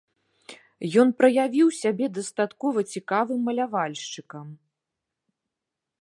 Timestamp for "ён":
1.01-1.07